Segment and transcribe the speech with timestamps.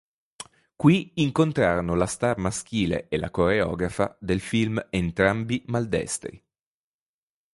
[0.83, 6.43] Qui incontrano la star maschile e la coreografa del film, entrambi maldestri.